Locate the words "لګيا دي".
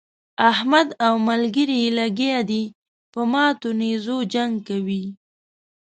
1.99-2.63